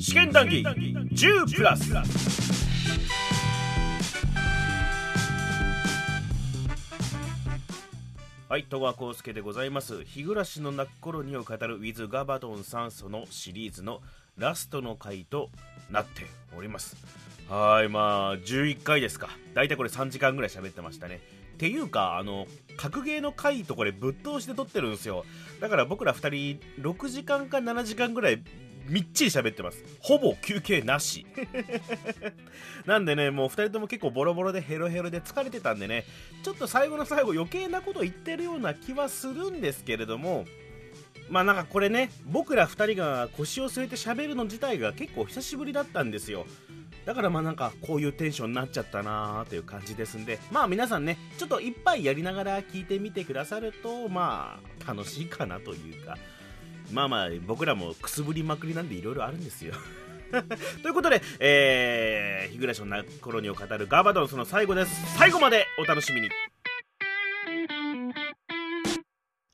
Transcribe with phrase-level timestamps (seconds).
[0.00, 1.92] 試験談義10プラス。
[8.48, 10.04] はい戸川浩介でございます。
[10.04, 14.00] 日暮らしの泣く頃にを語る with ガバドン酸素のシリーズの
[14.36, 15.50] ラストの回と
[15.90, 16.26] なって
[16.56, 16.96] おります。
[17.48, 19.30] はいまあ11回ですか。
[19.52, 21.20] 大体これ3時間ぐらい喋ってましたね。
[21.54, 22.46] っていうかあの
[22.76, 25.24] 格ゲーの回とこれぶっ通して撮ってるんですよ。
[25.60, 28.40] だから僕ら2人6時間か7時間ぐらい
[28.88, 29.84] みっちり喋ってます。
[30.00, 31.26] ほぼ休憩なし。
[32.86, 36.04] なんでねもう2人とも結構ボロボロでヘロヘロで疲れてたんでね
[36.42, 40.46] ちょっと最後の最後余計なこと言ってるような気はするんですけれども
[41.28, 46.46] まあなんかこれね僕ら2人が腰を据えて喋るの自体が結構久しぶりだったんですよ。
[47.04, 56.18] だからまあなんかこういうテンションになっちゃったなーという感じですんでまあ皆さんねちょっと一杯やりながら聞いてみてくださるとまあ楽しいかなというか
[56.92, 59.74] まあまあ僕らもくすぶりまくりなんでいろいろあるんですよ。
[60.82, 65.18] ということで、えー、日暮らしのな頃にを語るガバドンその最後です。
[65.18, 66.28] 最後までお楽しみに。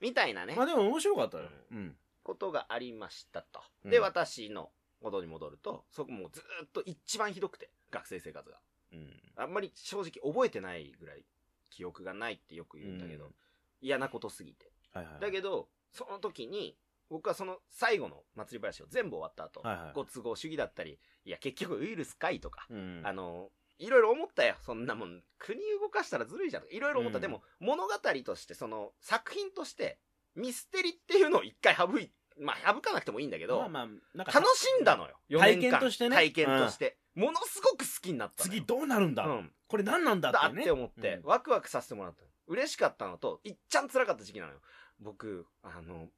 [0.01, 0.55] みたいなね。
[0.55, 1.45] まあでも面白かったよ。
[1.71, 1.97] うん。
[2.23, 3.61] ことがありましたと。
[3.85, 3.91] うん。
[3.91, 8.59] で、私の元に戻ると、そこもうずーっと一番ひどくて、学生生活が。
[8.93, 9.23] うん。
[9.37, 11.25] あんまり正直覚えてないぐらい
[11.71, 13.35] 記憶がないってよく言うんだけど、うん。
[13.81, 14.71] 嫌なことすぎて。
[14.93, 15.21] はいはい。
[15.21, 16.77] だけど、その時に、
[17.11, 24.57] 僕はその最後の祭り話を全部終わった後、はいはいご都合主義だったり、いや結局ウイルスかいとか、うんあの、いろいろ思ったよ。
[24.63, 26.63] そんなもん、国動かしたらずるいじゃん。
[26.71, 27.19] いろいろ思った。
[27.19, 27.93] うんでも、物語
[28.25, 29.99] として、その、作品として、
[30.35, 35.17] ミステリっていうのを一回省い、まあ、省かなくてもいいんだけど、まあまあなんか楽しんだのよ。
[35.31, 36.99] 4体験としてね体験として。
[37.15, 38.43] ものすごく好きになった。
[38.43, 39.53] 次どうなるんだ、うん。
[39.69, 42.29] これ何なんだってねだって思って、うんワクワクさせてもらったの。
[42.47, 44.59] 嬉しかったのと、いっちゃん辛かった時期なのよ。
[45.01, 46.09] 僕、あの、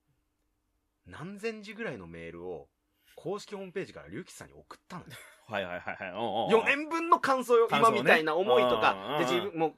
[1.07, 2.69] 何千字ぐらいのメールを、
[3.15, 5.09] 公式ホームページから龍吉さんに送ったのよ。
[5.47, 6.13] はいはいはいはい。
[6.13, 6.63] おうおうおう。
[6.63, 7.99] 4年分の感想よ、感想ね。
[7.99, 9.31] 今みたいな思いとうんか、で、うん。
[9.31, 9.77] 自分も、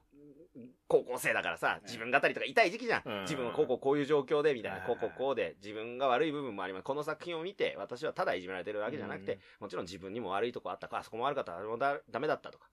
[0.89, 3.19] 高校生だからさ、自分語りとか痛い時期じゃうん。
[3.19, 3.22] ん。
[3.22, 6.83] 自分はこうこうこういう状況で、みたいな、はいこうこうこうで、自分が悪い部分もあります。
[6.84, 12.69] この作品を見て、私はただいじめられてるわけじゃなくて、もちろん自分にも悪いとこあったか、あそこも悪かった、あれもだダメだったとか。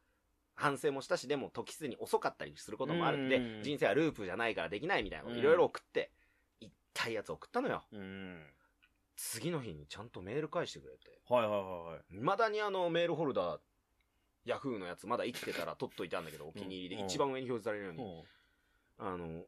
[0.55, 5.41] 反省もしたし、でも時すでに遅かったりすることもあるんでうん、人生はループじゃないからできないみたいなことうん。
[5.41, 6.14] いろいろ送って、痛
[7.09, 7.83] いやつ送ったのよ。
[7.91, 8.43] うん
[9.17, 11.19] 次の日にちゃんとメール返してくれて。
[11.29, 11.61] はいはいはい
[11.93, 13.59] はい未だにあのメールホルダー、
[14.45, 18.01] ヤフーのやつまだ生きてたら取っといたんだけど、お気に入りでうん一番上に表示されるように。
[18.03, 18.23] おう
[18.97, 19.43] あの、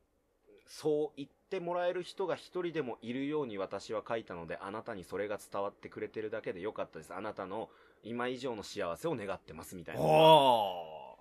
[0.68, 7.14] そう言ってもらえる人が一人でもいるように私は書いたので、あなたにそれが伝わってくれてるだけでよかったです。
[7.14, 7.70] あなたの
[8.04, 10.02] 今以上の幸せを願ってますみたいな。
[10.02, 11.18] いお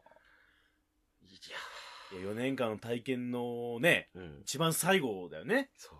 [1.23, 4.39] やいや4年間の体験のねうん。
[4.43, 5.99] 一番最後だよねそう。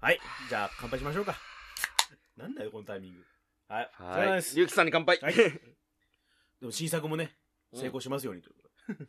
[0.00, 0.20] はい。
[0.48, 1.36] じゃあ乾杯しましょうか。
[2.36, 3.24] なんだよこのタイミング。
[3.66, 3.90] はい。
[3.98, 4.42] お疲れ様はい。
[4.54, 5.18] ゆうきさんに乾杯。
[5.20, 5.34] はい。
[5.34, 5.50] で
[6.62, 7.34] も新作もね
[7.74, 8.54] 成功しますようにという。
[8.96, 9.08] こ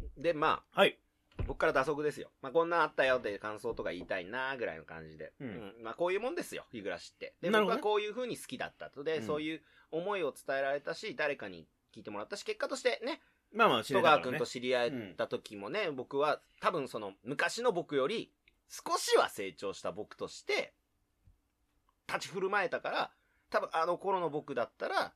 [0.16, 0.98] でで、まはい。
[1.38, 2.30] あ、僕から打足ですよ。
[2.42, 5.32] まあ、こんなんあったよって感想とか言いたいなぐらいの感じで。
[5.40, 5.74] うん。
[5.84, 7.34] まあ、こういうもんですよ、日暮らしって。
[7.40, 7.80] で、僕なるほどね。
[7.80, 9.04] はこういう風に好きだったと。
[9.04, 9.26] で、うん。
[9.26, 13.20] そういう思いを伝えられたし、誰かに聞いてもらったし、結果としてね、
[13.52, 14.22] まあまあ知戸れたからね。
[14.22, 18.32] 川君と知り合った時もね、僕は多分その昔の僕より
[18.70, 20.72] 少しは成長した僕として
[22.06, 23.10] 立ち振る舞えたから、
[23.50, 25.12] 多分あの頃の僕だったら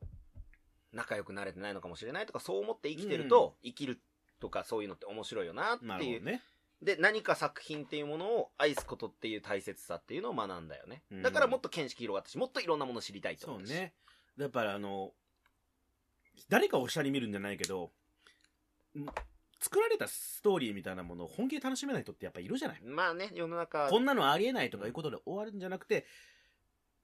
[0.92, 4.00] 仲良くなれてないのかもしれないとかそう思って生きてると、生きる
[4.40, 6.22] とかそういうのって面白いよなっていう。
[6.22, 6.42] ね
[6.82, 11.02] で、何か作品っていうものを愛すことっていう大切さっていうのを学んだよね。
[11.10, 13.70] うんだからもっと見識広がったし、もっといろんなもの知りたいと思ったし。
[13.70, 13.94] そうね
[14.36, 15.12] やっぱりあの
[16.48, 17.92] 誰かを下に見るんじゃないけど
[18.98, 19.06] ん
[19.60, 22.82] 作られたストーリーみたいなものを本気で楽しめない人ってやっぱいるじゃない。
[22.82, 26.06] まあね、世の中、こんなのありえないとかいうことで終わるんじゃなくて、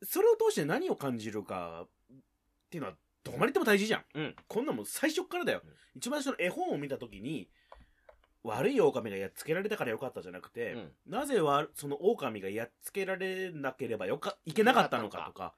[0.02, 1.88] それを通して何を感じるかっ
[2.70, 4.04] ていうのはどこまで行っても大事じゃん。
[4.14, 4.36] うん。
[4.48, 5.60] こんなもん最初っからだよ。
[5.64, 5.70] うん。
[5.96, 7.48] 一番最初の絵本を見た時に、
[8.42, 10.92] 悪い狼がやっつけられたからよかったじゃなくて、うん。
[11.06, 15.54] なぜわその狼がやっつけられなければよかいけなかったのかとか、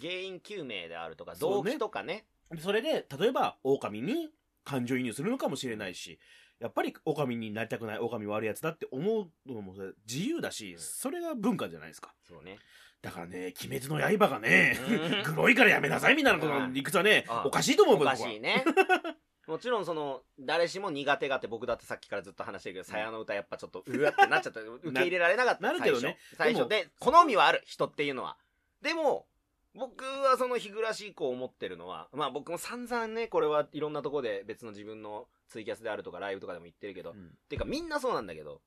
[0.00, 1.72] 原因究明であるとか、うね。
[1.72, 2.26] 機とかね。
[2.60, 4.30] それで、例えば狼に
[4.64, 6.18] 感情移入するのかもしれないし、
[6.60, 9.72] やっぱり狼になりたくない狼悪いやつだって思うのも
[10.06, 12.14] 自由だし、それが文化じゃないですか。
[12.22, 12.58] そうね。
[13.02, 18.62] だからね、鬼滅の刃がねうん、 黒いからやめなさいみたいなことの理屈はねあ、おかしいと思うおかしいね。
[19.46, 24.60] もちろんその、誰しも苦手があって僕だってさっきからずっと話してるけど、さやの歌やっぱちょっとうわってなっちゃった。
[24.62, 25.62] 受け入れられなかった。
[25.62, 26.18] なるけどね。
[26.36, 28.36] 最初で、好みはある、人っていうのは。
[28.82, 29.26] でも、
[29.74, 38.60] 僕はその日暮らし以降思ってるのは、まあ僕も散々ね、これはいろんなとこで別の自分のツイキャスであるとかライブとかでも言ってるけど、うんてかみんなそうなんだけど、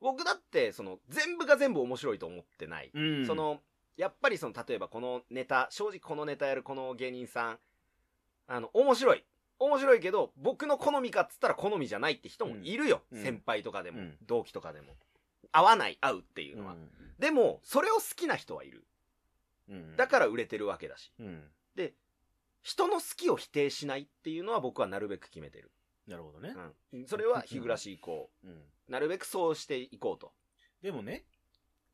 [0.00, 2.90] 僕だってその全部が全部面白いと思ってない。
[2.92, 3.60] うんそ、の、
[3.96, 7.58] やっぱりその、例えばこのネタ、正直このネタやるこの芸人さん、
[8.46, 9.24] あの、面白い。
[9.58, 13.02] 面白いけど、僕の好みかっつったら好みじゃないって人もいるよ。
[13.12, 14.94] うん先輩とかでも、うん同期とかでも。
[15.52, 16.74] 合わない、合うっていうのは。
[17.18, 18.84] でも、それを好きな人はいる。
[19.68, 21.12] うんだから売れてるわけだし。
[21.18, 21.50] うん。
[22.64, 25.70] 人の好きを否定しないっていうのは僕はなるべく決めてる。
[26.08, 26.54] なるほどね。
[26.94, 27.06] うん。
[27.06, 28.30] それは日暮らし以降。
[28.42, 28.62] うん。
[28.88, 30.32] なるべくそうしていこうと。
[30.80, 31.26] でもね、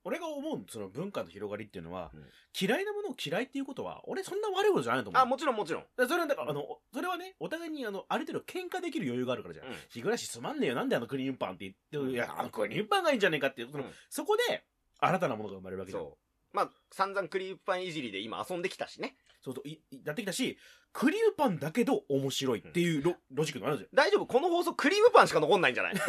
[0.05, 2.25] 俺が思うその文化の広がりっていうのは、うん
[2.61, 5.23] 嫌いなものを嫌いっていうことは、俺そんな悪いことじゃないと思う。
[5.23, 5.83] あ、もちろんもちろん。
[5.83, 9.67] だからそれはだから、あの、それはね、お互いに、あの、ある程度喧嘩できる余裕があるからじゃん。
[9.67, 10.75] うん日暮らしすまんねえよ。
[10.75, 14.65] なんであのクリームパンって言って、うんいや、あのクリームパンがいいんじゃねえかっていう、そのうんそこで、
[14.99, 16.05] 新たなものが生まれるわけじゃん。
[16.05, 16.30] そう。
[16.53, 19.17] まあ、散々クリームパンいじりで今遊んできたしね。
[19.43, 20.59] そうそう、いいやってきたし、
[20.93, 23.89] クリームパンだけど面白いっていうロ,、ロジックがあるじゃん。
[23.95, 25.95] 大丈夫この放送クリームパンしか残んないんじゃない？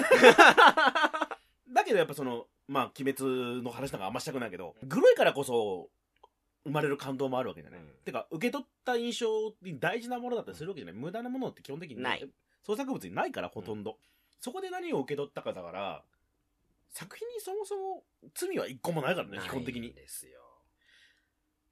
[1.73, 5.89] だけどやっぱその、まあ、鬼滅の話なんかあんましたくないけど、グロいからこそ、
[6.63, 7.79] 生まれる感動もあるわけじゃない。
[7.79, 11.01] うんてか、受け取った印象に大事なものだったりするわけじゃない。
[11.01, 12.29] 無駄なものって基本的にない
[12.65, 13.97] 創作物にないから、ほとんど。
[14.39, 16.03] そこで何を受け取ったかだから、
[16.91, 18.03] 作品にそもそも
[18.33, 19.93] 罪は一個もないからね、基本的に。
[19.93, 20.39] ですよ。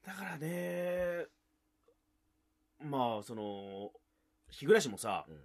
[0.05, 1.25] だからね、
[2.79, 3.91] まあ、その、
[4.49, 5.37] 日暮らしもさ、うん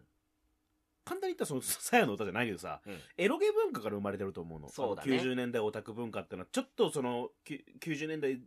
[1.07, 4.71] 簡単に言ったらその、さやの歌じゃないけどさ、うんエロゲ文化から生まれてると思うの。
[4.71, 8.41] そうだねあの90年代オタク文化ってのは、ちょっとその、きゅ90年代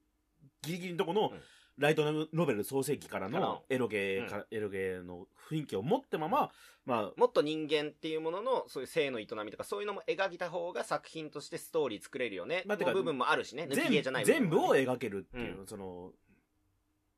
[0.64, 1.42] ギリギリのとこの、うん
[1.78, 3.64] ライトノベル創世期からのの。
[3.70, 6.52] エロゲーか、エロゲーの雰囲気を持ってまま、
[6.86, 12.64] まあ、もっと人間っていうものの、そういう性の営みとか、そういうのも描いた方が作品としてストーリー作れるよね。
[12.66, 13.64] まあてかの部分もあるしね。
[13.64, 16.12] 抜き全芸じゃない全部を描描けるっていう、うその、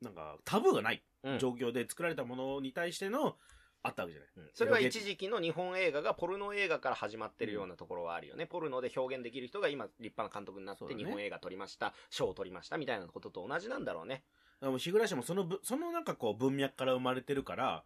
[0.01, 1.39] なんか、タブーがないうん。
[1.39, 3.37] 状況で作られたものに対しての、
[3.81, 4.29] あったわけじゃない。
[4.37, 8.45] うんそれは一時期の日本映画がポルノ映画から始まってるようなところはあるよね。
[8.45, 14.23] ポルノで表現できる人が今立派な監督になって日本映画撮りました、賞を取りましたみたいなことと同じなんだろうね。
[14.61, 17.83] でも日暮らしもそのぶ、そのなんかこう文脈から生まれてるから、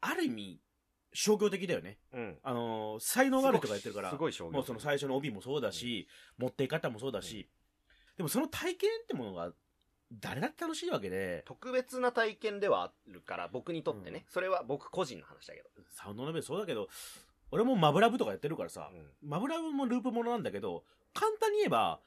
[0.00, 0.60] ある意味、
[1.12, 1.98] 商業的だよね。
[2.12, 2.38] うん。
[2.42, 4.52] あのー才能がある人がやってるから、すごい衝撃。
[4.52, 7.48] もうその最初の帯もそうだし、持ってい方もそうだし、
[8.16, 9.52] でもその体験ってものが、
[10.12, 15.68] 誰だって楽しいわけで、特別な体験ではあるから、僕にとってね、うんそれは僕個人の話だけど。
[15.90, 16.88] サウンドノベルそうだけど、
[17.50, 22.00] 俺もマブラブとかやってるからさ、うんマブラブもループものなんだけど、簡単に言えば、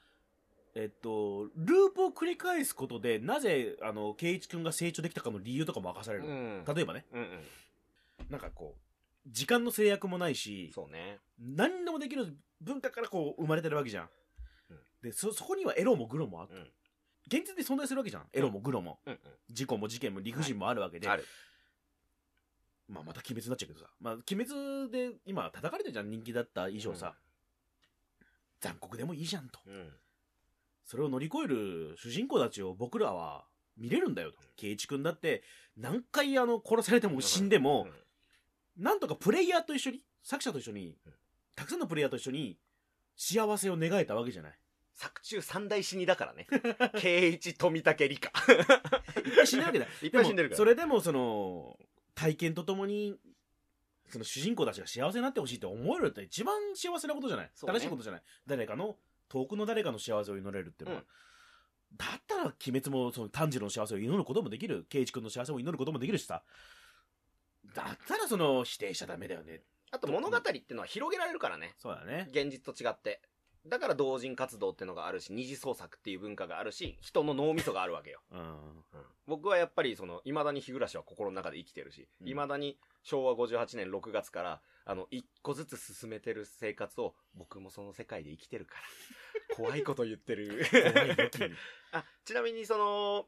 [0.74, 6.26] えっと、ループを繰り返すことで、なぜ、あの、ケイイチ君が成長できたかの理由とかも明かされる。
[6.26, 6.64] うん。
[6.64, 7.40] 例えばね、うんうん。
[8.30, 8.80] なんかこう、
[9.26, 11.18] 時間の制約もないし、そうね。
[11.40, 14.08] 何でもできる文化からこう生まれてるわけじゃん。
[14.70, 16.70] うんで、そ、そこにはエロもグロもあって、うん。
[17.28, 18.26] 現実で存在するわけじゃん。
[18.32, 18.98] エロもグロも。
[19.06, 19.18] うん
[19.50, 21.06] 事故も事件も理不尽もあるわけで。
[22.88, 23.86] まあまた鬼滅になっちゃうけどさ。
[24.00, 27.14] まあ鬼滅で今叩かれてるじゃん、人気だった以上さ。
[28.60, 29.60] 残酷でもいいじゃんと。
[29.66, 29.92] うん。
[30.84, 33.44] それを乗り越える主人公たちを僕らは
[33.76, 34.38] 見れるんだよと。
[34.56, 35.42] 圭一君だって
[35.76, 37.86] 何回あの殺されても死んでも、
[38.76, 41.12] なんとかプレイヤーと一緒に、作者と一緒にうん、
[41.54, 42.58] たくさんのプレイヤーと一緒に
[43.16, 44.58] 幸せを願えたわけじゃない。
[44.98, 46.48] 作中三大死にだからね。
[47.00, 48.28] 圭一、富武、理科。
[48.52, 49.86] いっぱい死ぬわけだ。
[50.02, 50.56] いっぱい死んでるから。
[50.56, 51.78] もそれでもその、
[52.16, 53.16] 体験とともに、
[54.08, 57.46] その主人公たちが幸せになってほしいって思えるって一番幸せなことじゃない？
[57.46, 58.22] ね正しいことじゃない？
[58.46, 58.98] 誰かの、
[59.28, 61.02] 遠くの誰かの幸せを祈れるっていうのは。
[61.02, 61.06] うん
[61.96, 64.84] だったら、鬼滅も、その炭治郎の幸せを祈ることもできる。
[64.90, 66.42] 圭一君の幸せを祈ることもできるしさ。
[67.72, 69.62] だったら、その、否定しちゃダメだよね。
[69.90, 71.74] あと物語っていうのは広げられるからね。
[71.78, 72.26] そうだね。
[72.30, 73.22] 現実と違って。
[73.66, 78.20] だから同人活動ってのがあるし、二次創作っていう文化があるし、人の脳みそがあるわけよ。
[78.30, 78.84] うん。
[79.26, 88.76] 僕はやっぱりその、未だに日暮らしは心の中で生きてるし、うん未だに昭和58年6月から、あの、一個ずつ進めてる生活を、僕もその世界で生きてるか
[89.50, 89.56] ら。
[89.56, 90.64] 怖いこと言ってる。
[91.92, 93.26] あ、ちなみにその、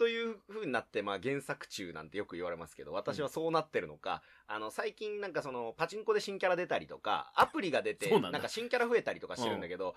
[0.00, 9.94] という風になって、まあ原作中なんてよく言われますけど、私はそうなってるのか、あの、最近なんかその、パチンコで新キャラ出たりとか、アプリが出て、なんか新キャラ増えたりとかしてるんだけど、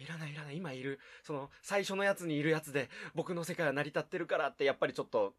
[0.00, 5.36] いらないいらない、今いる、その、最初のやつにいるやつで、僕の世界は成り立ってるからって、やっぱりちょっと、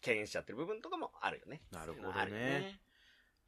[0.00, 1.62] 敬遠しちゃってる部分とかもあるよね。
[1.70, 2.14] なるほどね。
[2.14, 2.72] そういうのあるよ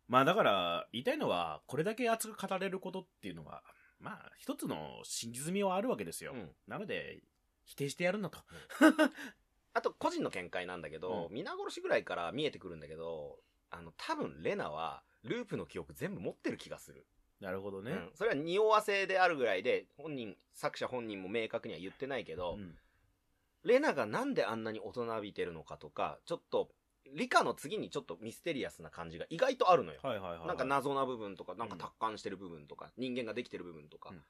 [0.07, 3.65] まあだから、言いたいのは、これだけ熱く語れることっていうのは、
[3.99, 6.35] まあ、一つの真実味はあるわけですよ。
[6.35, 6.51] うん。
[6.69, 7.21] なので、
[7.65, 8.39] 否定してやるんだと。
[9.79, 13.39] あと、個人の見解なんだけど、う皆殺しぐらいから見えてくるんだけど、
[13.71, 17.07] あの、多分、レナは、ループの記憶全部持ってる気がする。
[17.41, 17.93] なるほどね。
[17.93, 22.77] うん、それは匂わせであるぐらいで、本人、作者本人も明確には言ってないけど、うん
[23.65, 26.71] レナがなんであんなに大人びてるのかとか、ちょっと、
[27.13, 29.99] 理科の次にちょっとミステリアスな感じが意外とあるのよ。
[30.01, 30.47] はいはいはいはい。
[30.47, 34.11] なんか謎な部分とか、なんか達観してる部分とか、人間ができてる部分とか。
[34.11, 34.23] うん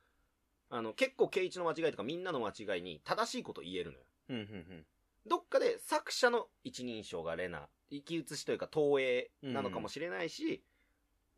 [0.70, 4.04] あの、結構、ケイイチの間違いとか、みんなの間違いに正しいこと言えるのよ。
[4.28, 4.86] うんうん
[5.28, 10.62] どっかで作者の一人称がレナ、生き写しというか投影なのかもしれないし、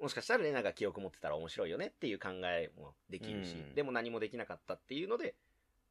[0.01, 5.35] もしかしたらレナが記憶持ってたら面白いよねっていう考えもできるし、うんでも何もできなかったっていうので、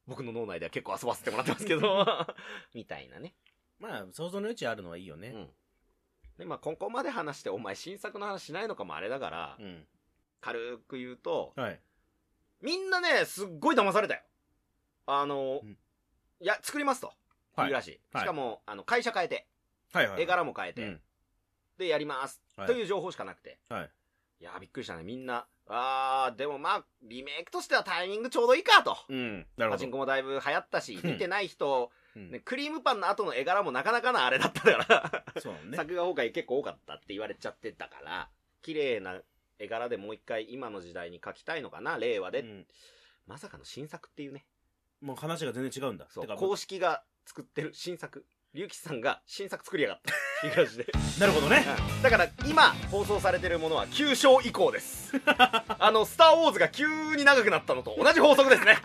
[0.06, 2.06] 僕の脳内では結構遊ばせてもらってますけど、
[2.74, 3.34] みたいなね。
[3.78, 5.50] まあ想像の余地あるのはいいよねうん。
[6.38, 9.86] で、まあ、ここまで話して、お前新作の話しないのかもあれだから、うん
[10.40, 11.80] 軽く言うと、はい
[12.62, 14.22] みんなね、すっごい騙されたよ。
[15.06, 15.78] あの、うん
[16.42, 17.12] いや、作りますと。
[17.60, 17.68] はい。
[17.68, 18.00] いうらしい。
[18.12, 18.22] はい。
[18.22, 19.46] しかも、あの、会社変えて、
[19.92, 21.00] はいはい絵柄も変えて、うん。
[21.78, 22.40] で、やります。
[22.56, 22.66] はい。
[22.66, 23.58] という情報しかなくて。
[23.68, 23.90] はい。
[24.40, 25.02] いやー、びっくりしたね。
[25.02, 28.96] みんな、あー、でもまあ、リメイクとしてはタイミングちょうどいいかと。
[29.08, 29.46] うん。
[29.56, 31.10] なるパチンコもだいぶ流行ったし、うん。
[31.12, 32.30] 見てない人、うん。
[32.30, 35.76] ね、クリームパンの後の絵柄もなかなかなあれだったから、 そうね。
[35.76, 38.30] 作画崩壊結構多かったって言われちゃってたから、
[38.62, 39.20] 綺麗な
[39.58, 42.40] 絵柄でもう一回今の時代に描きたいのかな、令和で。
[42.40, 42.66] うん。
[43.26, 44.46] まさかの新作っていうね。
[45.00, 46.06] もう話が全然違うんだ。
[46.10, 48.26] そうてか公式が作ってる新作。
[48.54, 50.12] 龍吉さんが新作作りやがった。
[50.50, 50.86] 東で。
[51.20, 55.12] なるほどねうんだから今放送されてるものは9章以降です。
[55.78, 58.78] あの、スターウォーズが急に長くなったのと同じ法則ですね。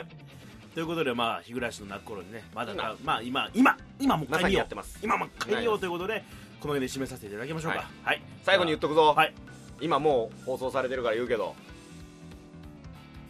[0.72, 4.98] ということでまあ日暮らしの泣く頃にねまだ今まあ今今今もう一まさ回見ようにやってます。
[5.02, 6.24] 今もう一回見ようということで
[6.60, 9.12] この辺で締めさせていただきましょうかはいはい最後に言っとくぞ。
[9.14, 9.34] はい
[9.80, 11.54] 今もう放送されてるから言うけど、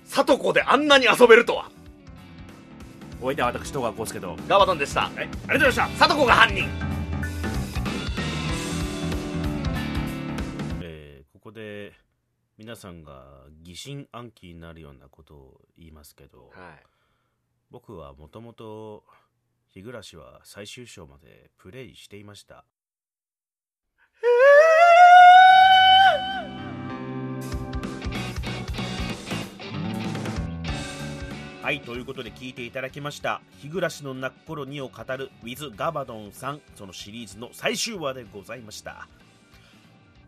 [0.04, 1.74] 里子であんなに遊べるとは。
[3.25, 5.07] お相手は私戸川浩介とはいガバドンでした。
[5.07, 6.69] ありがとうございました里子が犯人
[10.83, 11.95] えーここで
[12.59, 16.83] 皆さんが疑心暗鬼になるようなことを言いますけど、はい。
[17.71, 19.04] 僕はもともと
[19.73, 20.02] 日暮は
[20.45, 22.66] 最終章までプレイしていました
[31.64, 39.09] はいということで聞いていただきました「日暮らしの泣く頃に」を語る With ガバドンさんそのシリーズの最終話でございました。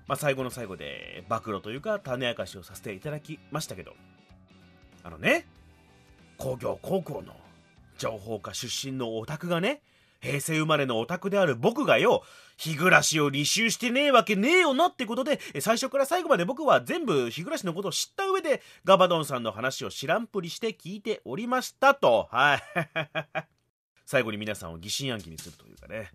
[0.06, 3.94] まあ最後の最後で暴露というか種明かしをさせていただきましたけど
[5.02, 5.46] あのね
[6.38, 7.36] 工業高校の
[7.98, 9.82] 情報科出身のオタクがね
[10.26, 12.22] 平成生まれのオタクである僕がよ
[12.56, 22.28] 日暮らしを履修してねえわけねえよなってことで最初から最後まで僕は全部日暮らしのことを知った上でガバドンさんの話を知らんぷりして聞いておりましたと。
[22.30, 22.62] はい。
[24.04, 26.10] 最後に皆さんを疑心暗鬼にするというかね。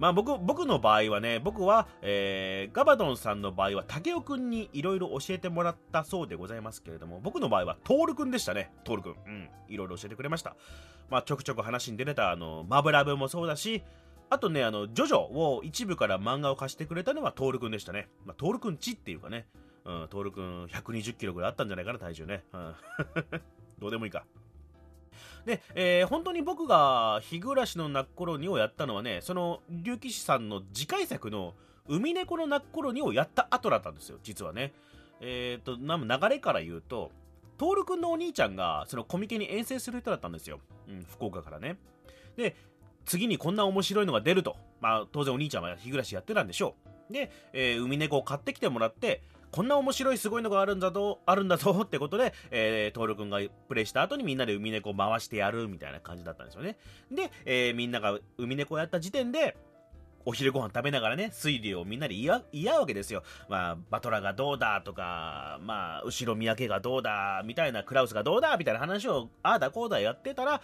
[0.00, 8.72] まあ僕僕の場合はね僕は、えーガバドンさんの場合は武雄くんにいろいろ教えてもらったそうでございますけれども僕の場合はトールくんでしたね。
[8.84, 9.12] トールくん。
[9.12, 9.48] うん。
[9.68, 10.56] いろいろ教えてくれました。
[11.10, 13.82] まあちょくちょく話に出てたあのマブラブもそうだし
[14.30, 19.46] あとねあのジョジョを一部から漫画を貸してくれたのはトールくんでしたね、まあ、トールくんちっていうかね。
[19.84, 22.74] うん、トールくん120キロぐらいあったんじゃないかな体重ね、うん、
[23.80, 24.24] どうでもいいか。
[25.44, 31.54] で、えー本当に僕が日暮らしの泣く頃にをやったのはね、その、竜騎士さんの次回作の、
[31.88, 34.72] 海猫の泣く頃にをやった後だったんですよ、実はね。
[35.20, 37.10] えっ、と、流れから言うと、
[37.58, 40.60] 徹くんのお兄ちゃんが、そのコミケに遠征する人だったんですよ。
[40.88, 41.76] うん、福岡からね。
[42.36, 42.56] で、
[43.04, 44.56] 次にこんな面白いのが出ると。
[44.80, 46.74] まあ、当然お兄ちゃんは日暮らしやってたんでしょ
[47.10, 47.12] う。
[47.12, 56.76] で、えー海猫を買ってきてもらって、こんな面白いすごいのがあるんだぞ、あるんだぞってことで、えー、トールくんがプレイした後にみんなで海猫を回してやるみたいな感じだったんですよね。
[57.10, 59.56] で、えーみんなが海猫をやった時点で、
[60.24, 63.22] お昼ご飯食べながらね、推理をみんなで言い合うわけですよ。
[63.48, 70.60] まあ、バトラがどうだとか、まあ、後ろ三宅がどうだ、みたいな、クラウスがどうだ、みたいな話を、ああだこうだやってたら、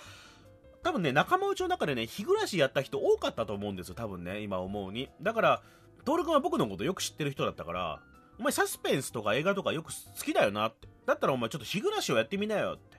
[0.83, 5.09] 多分ね、仲間内の中でね、日暮らしやった人多かったと思うんですよ、多分ね、今思うに。
[5.23, 5.63] だから、
[6.05, 8.01] トール君は僕のことよく知ってる人だったから、
[8.39, 9.93] お前サスペンスとか映画とかよく好
[10.25, 10.89] きだよなって。
[11.07, 12.99] だったらお前ちょっと日暮らしをやってみなよって。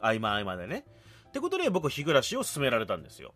[0.00, 0.84] 合間合間でね。
[1.28, 3.34] ってことで僕日暮らしを勧められたんですよ。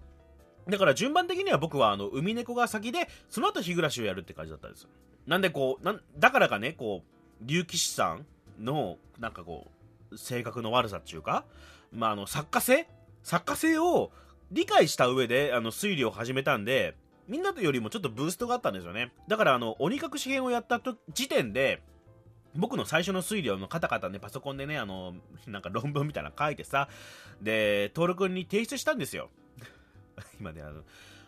[0.69, 4.91] だから順番的には僕はあの海猫が先で、その後日暮らしをやるって感じだったんですよ。
[5.27, 8.27] なんでこう、なんだからかね、こう、竜騎士さん
[8.59, 9.67] の、なんかこ
[10.11, 11.45] う、性格の悪さっていうか、
[11.93, 12.89] まああの作家性？
[13.23, 14.11] 作家性を
[14.51, 16.97] 理解した上であの推理を始めたんで、
[17.29, 19.13] みんなとよりもちょっとブーストがあったんですよね。
[19.29, 21.83] だからあの、鬼隠し編をやったと時点で、
[22.55, 25.15] 僕の最初の推理をカタカタね、パソコンでね、あの、
[25.47, 26.89] なんか論文みたいなの書いてさ、
[27.43, 29.31] で、トール君に提出したんですよ。
[30.41, 30.83] 今ね、あの、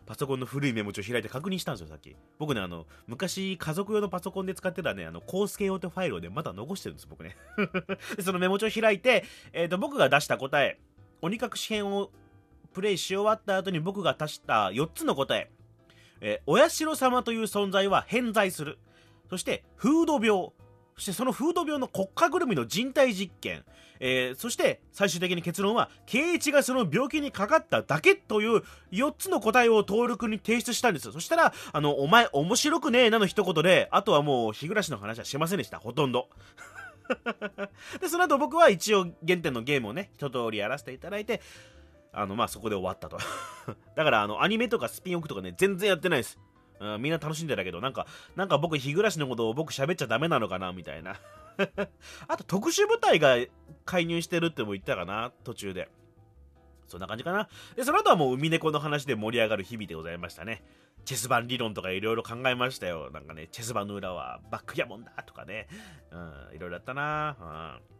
[0.06, 2.16] パソコンの古いメモ帳開いて確認したんですよ、さっき。
[2.38, 7.36] 僕ね、あの、昔家族用のパソコンで使ってたね、あの、コースケ用ってファイルをね、まだ残してるんです、僕ね。
[8.24, 10.80] そのメモ帳開いて、えっ、と、僕が出した答え、
[11.20, 12.10] 鬼隠し編を
[12.72, 15.50] プレイし終わった後に僕が足した4つの答え、
[16.20, 18.78] えーお社様という存在は偏在する。
[19.28, 20.50] そして、風土病。
[20.96, 23.64] そしてその風土病の国家ぐるみの人体実験、
[24.00, 28.62] えー、そして最終的に結論は圭一がその病気にかかっただけという
[28.92, 36.28] 4つの答えを登録に提出したんですそしたらあのお前面白くねえなの一言であとはもう日暮らしの話はしませんでしたほとんど
[38.00, 41.40] でその後僕は一応原点のゲームをね一通りやらせていただいて
[42.12, 43.18] あのまあそこで終わったと
[43.94, 46.38] だからあのアニメとかスピンオフとかね全然やってないです
[46.80, 51.20] うん、みんな楽しんでたけど、なんか、なんか僕、日暮らしのことを僕喋っちゃダメなのかなみたいな。
[52.26, 53.36] あと、特殊部隊が
[53.84, 55.90] 介入してるっても言ったかな途中で。
[56.90, 57.48] そんな感じかな。
[57.76, 60.62] で、その後はもう海猫の話で盛り上がる日々でございましたね。
[61.04, 63.10] チェス盤理論とかいろいろ考えましたよ。
[63.12, 65.68] なんかね、チェス盤の裏はバックギャモンだとかね。
[66.10, 67.36] うん、いろいろあったな。
[67.40, 67.46] うん。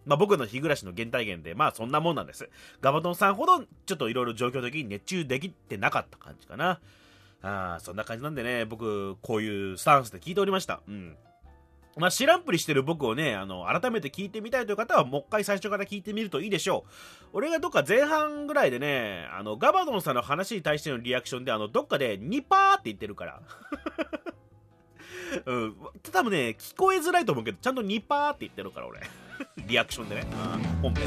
[0.07, 2.51] まあ僕の日暮らしの原体験で、まあそんなもんなんです。
[2.81, 6.81] ガバトンさんほど、ちょっといろいろ状況的に熱中できてなかった感じかな。
[7.43, 10.83] あそんな感じなんでね、僕、こういうスタンスで聞いておりました。
[10.87, 11.17] うん。
[11.97, 16.91] まあ、知らんぷりしてる僕をね、あの、改めて聞いてみたいという方は、もう一回最初から聞いてみるといいでしょう。
[17.33, 23.41] 俺がどっか前半ぐらいでね、あの、ガバドンさんの話に対してのリアクションで、あの、どっかで2パーって言ってるから。
[25.47, 25.77] うん。
[26.13, 29.01] 多分ね、聞こえづらいと思うけど、ちゃんと2パーって言ってるから、俺。
[29.67, 30.27] リアクションでね。
[30.55, 31.05] うん、本編。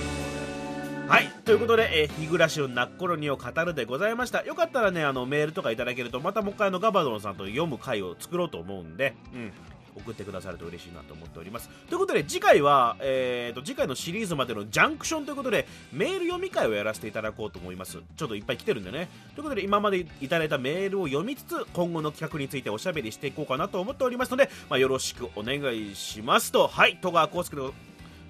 [1.08, 9.52] はいということで、えー、日暮らしを泣く頃にを語るでございましたよかったらねあのメールとかいただけるとまたもう一回のガバドンさんと読む回を作ろうと思うんで、うん、
[9.96, 27.62] 送ってくださると嬉しいなと思っておりますということで次回は、えーと、次回のシリーズまでのジャンクションということでメール読み会をやらせていただこうと思いますちょっといっぱい来てるんでねということで今までいただいたメールを読みつつ今後の企画についておしゃべりしていこうかなと思っておりますので、まあ、よろしくお願いしますとはい戸川浩介で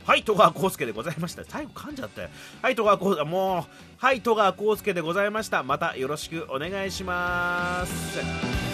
[0.06, 1.46] はい、戸川浩介でございました。
[1.46, 2.30] 最後噛んじゃったよ。
[2.62, 3.64] はい、戸川浩介、もう、
[3.98, 5.64] はい、戸川浩介でございました。
[5.64, 8.73] またよろしくお願いします。